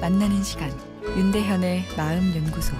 만나는 0.00 0.42
시간 0.42 0.70
윤대현의 1.16 1.84
마음 1.96 2.34
연구소 2.36 2.76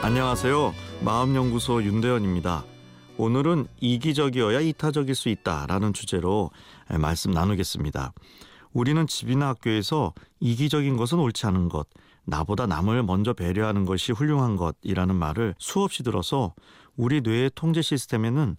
안녕하세요. 0.00 0.74
마음 1.02 1.34
연구소 1.36 1.84
윤대현입니다. 1.84 2.64
오늘은 3.18 3.66
이기적이어야 3.78 4.60
이타적일 4.60 5.14
수 5.14 5.28
있다라는 5.28 5.92
주제로 5.92 6.50
말씀 6.98 7.30
나누겠습니다. 7.30 8.14
우리는 8.72 9.06
집이나 9.06 9.48
학교에서 9.48 10.14
이기적인 10.40 10.96
것은 10.96 11.18
옳지 11.18 11.46
않은 11.46 11.68
것, 11.68 11.86
나보다 12.24 12.66
남을 12.66 13.02
먼저 13.02 13.34
배려하는 13.34 13.84
것이 13.84 14.12
훌륭한 14.12 14.56
것이라는 14.56 15.14
말을 15.14 15.54
수없이 15.58 16.02
들어서 16.02 16.54
우리 16.96 17.20
뇌의 17.20 17.52
통제 17.54 17.82
시스템에는 17.82 18.56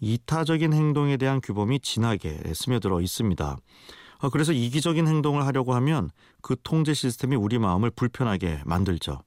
이타적인 0.00 0.72
행동에 0.72 1.18
대한 1.18 1.40
규범이 1.42 1.80
진하게 1.80 2.40
스며들어 2.54 3.02
있습니다. 3.02 3.58
어, 4.18 4.30
그래서 4.30 4.52
이기적인 4.52 5.06
행동을 5.06 5.46
하려고 5.46 5.74
하면 5.74 6.10
그 6.42 6.56
통제 6.62 6.94
시스템이 6.94 7.36
우리 7.36 7.58
마음을 7.58 7.90
불편하게 7.90 8.62
만들죠. 8.64 9.22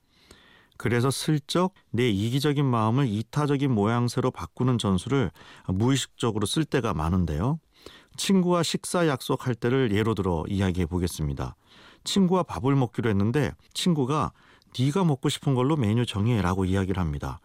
그래서 0.78 1.12
슬쩍 1.12 1.74
내 1.92 2.10
이기적인 2.10 2.66
마음을 2.66 3.08
이타적인 3.08 3.70
모양새로 3.70 4.32
바꾸는 4.32 4.78
전술을 4.78 5.30
무의식적으로 5.68 6.46
쓸 6.46 6.64
때가 6.64 6.94
많은데요. 6.94 7.60
친구와 8.16 8.64
식사 8.64 9.08
약속할 9.08 9.56
때를 9.56 9.92
예로 9.92 10.16
들어 10.16 10.46
이야기해 10.48 10.86
보겠습니다. 10.86 11.56
친구와 12.06 12.44
밥을 12.44 12.76
먹기로 12.76 13.10
했는데 13.10 13.52
친구가 13.74 14.32
네가 14.80 15.04
먹고 15.04 15.30
싶은 15.30 15.54
걸로 15.56 15.76
메뉴 15.76 16.06
정해라고 16.06 16.66
이야기를 16.66 17.02
합니다. 17.02 17.40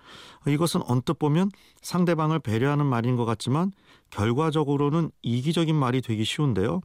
이것은 0.46 0.82
언뜻 0.86 1.18
보면 1.18 1.50
상대방을 1.82 2.38
배려하는 2.38 2.86
말인 2.86 3.16
것 3.16 3.24
같지만 3.24 3.72
결과적으로는 4.10 5.10
이기적인 5.22 5.74
말이 5.74 6.02
되기 6.02 6.24
쉬운데요. 6.24 6.82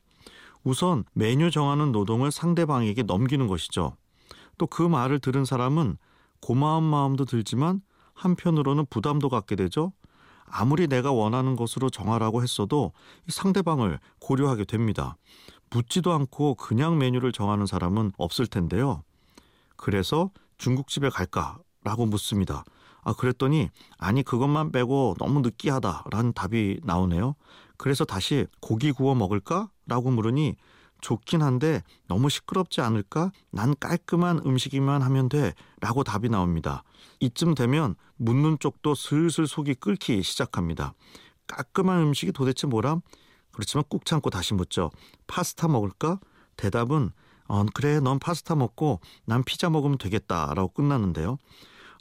우선 0.63 1.03
메뉴 1.13 1.51
정하는 1.51 1.91
노동을 1.91 2.31
상대방에게 2.31 3.03
넘기는 3.03 3.45
것이죠. 3.47 3.95
또 4.57 4.67
그 4.67 4.81
말을 4.83 5.19
들은 5.19 5.45
사람은 5.45 5.97
고마운 6.41 6.83
마음도 6.83 7.25
들지만 7.25 7.81
한편으로는 8.13 8.85
부담도 8.89 9.29
갖게 9.29 9.55
되죠. 9.55 9.93
아무리 10.45 10.87
내가 10.87 11.11
원하는 11.11 11.55
것으로 11.55 11.89
정하라고 11.89 12.41
했어도 12.43 12.91
상대방을 13.27 13.99
고려하게 14.19 14.65
됩니다. 14.65 15.15
묻지도 15.69 16.11
않고 16.13 16.55
그냥 16.55 16.97
메뉴를 16.97 17.31
정하는 17.31 17.65
사람은 17.65 18.11
없을 18.17 18.47
텐데요. 18.47 19.03
그래서 19.77 20.31
중국집에 20.57 21.09
갈까 21.09 21.59
라고 21.83 22.05
묻습니다. 22.05 22.63
아, 23.03 23.13
그랬더니 23.13 23.69
아니 23.97 24.23
그것만 24.23 24.71
빼고 24.71 25.15
너무 25.19 25.39
느끼하다라는 25.41 26.33
답이 26.33 26.81
나오네요. 26.83 27.35
그래서 27.77 28.03
다시 28.03 28.45
고기 28.59 28.91
구워 28.91 29.15
먹을까? 29.15 29.69
라고 29.89 30.11
물으니 30.11 30.55
좋긴 31.01 31.41
한데 31.41 31.81
너무 32.07 32.29
시끄럽지 32.29 32.81
않을까? 32.81 33.31
난 33.51 33.73
깔끔한 33.79 34.41
음식이만 34.45 35.01
하면 35.01 35.29
돼. 35.29 35.53
라고 35.81 36.03
답이 36.03 36.29
나옵니다. 36.29 36.83
이쯤 37.19 37.55
되면 37.55 37.95
묻는 38.17 38.57
쪽도 38.59 38.95
슬슬 38.95 39.47
속이 39.47 39.75
끓기 39.75 40.23
시작합니다. 40.23 40.93
깔끔한 41.47 42.01
음식이 42.01 42.31
도대체 42.31 42.67
뭐람? 42.67 43.01
그렇지만 43.51 43.83
꾹 43.89 44.05
참고 44.05 44.29
다시 44.29 44.53
묻죠. 44.53 44.91
파스타 45.27 45.67
먹을까? 45.67 46.19
대답은 46.55 47.11
어, 47.47 47.65
그래, 47.73 47.99
넌 47.99 48.19
파스타 48.19 48.55
먹고 48.55 48.99
난 49.25 49.43
피자 49.43 49.69
먹으면 49.69 49.97
되겠다 49.97 50.53
라고 50.53 50.69
끝나는데요. 50.69 51.37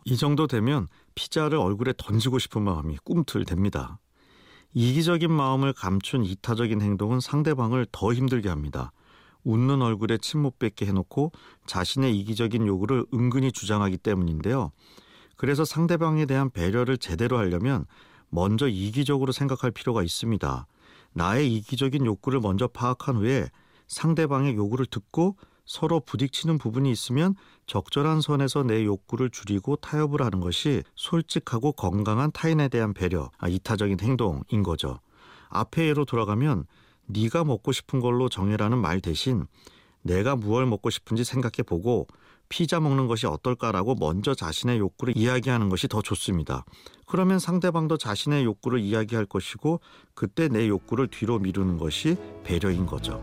이 0.05 0.16
정도 0.16 0.47
되면 0.47 0.89
피자를 1.14 1.59
얼굴에 1.59 1.94
던지고 1.97 2.39
싶은 2.39 2.62
마음이 2.62 2.98
꿈틀댑니다. 2.98 3.97
이기적인 4.75 5.33
마음을 5.33 5.73
감춘 5.73 6.25
이타적인 6.25 6.81
행동은 6.81 7.21
상대방을 7.21 7.87
더 7.91 8.12
힘들게 8.12 8.49
합니다. 8.49 8.93
웃는 9.45 9.81
얼굴에 9.83 10.19
침 10.19 10.41
못 10.41 10.59
뱉게 10.59 10.87
해놓고 10.87 11.33
자신의 11.67 12.17
이기적인 12.19 12.67
요구를 12.67 13.07
은근히 13.15 13.51
주장하기 13.51 13.99
때문인데요. 13.99 14.73
그래서 15.37 15.65
상대방에 15.65 16.27
대한 16.27 16.51
배려를 16.51 16.99
제대로 16.99 17.39
하려면 17.39 17.87
먼저 18.28 18.69
이기적으로 18.69 19.33
생각할 19.33 19.71
필요가 19.71 20.03
있습니다. 20.03 20.67
나의 21.15 21.53
이기적인 21.55 22.05
욕구를 22.05 22.41
먼저 22.41 22.67
파악한 22.67 23.17
후에 23.17 23.49
상대방의 23.87 24.55
요구를 24.55 24.87
듣고 24.87 25.37
서로 25.69 26.01
부딪히는 26.01 26.56
부분이 26.56 26.91
있으면 26.91 27.37
적절한 27.67 28.23
선에서 28.23 28.62
내 28.62 28.84
욕구를 28.84 29.29
줄이고 29.29 29.77
타협을 29.77 30.23
하는 30.23 30.41
것이 30.41 30.83
솔직하고 30.97 31.73
건강한 31.73 32.33
타인에 32.33 32.69
대한 32.69 32.95
배려, 32.95 33.31
아, 33.37 33.49
이타적인 33.49 34.01
행동인 34.01 34.62
거죠. 34.65 34.99
앞에 35.51 35.89
예로 35.89 36.07
돌아가면 36.07 36.65
네가 37.07 37.45
먹고 37.45 37.73
싶은 37.73 38.01
걸로 38.01 38.31
정해라는 38.31 38.78
말 38.78 39.01
대신 39.01 39.47
내가 40.01 40.37
무얼 40.37 40.65
먹고 40.65 40.89
싶은지 40.89 41.23
생각해 41.23 41.62
보고 41.67 42.09
피자 42.49 42.81
먹는 42.81 43.07
것이 43.07 43.27
어떨까라고 43.27 43.95
먼저 43.95 44.34
자신의 44.34 44.78
욕구를 44.78 45.19
이야기하는 45.19 45.69
것이 45.69 45.87
더 45.87 46.01
좋습니다. 46.01 46.65
그러면 47.05 47.39
상대방도 47.39 47.99
자신의 47.99 48.47
욕구를 48.47 48.81
이야기할 48.81 49.27
것이고 49.27 49.81
그때 50.15 50.49
내 50.49 50.67
욕구를 50.67 51.09
뒤로 51.09 51.39
미루는 51.39 51.77
것이 51.77 52.17
배려인 52.43 52.87
거죠. 52.87 53.23